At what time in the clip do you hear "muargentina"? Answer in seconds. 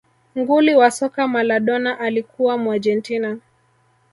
2.57-3.37